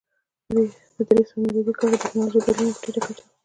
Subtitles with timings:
[0.95, 3.27] په درې سوه میلادي کال کې ټکنالوژیکي بدلونونه په ټیټه کچه و.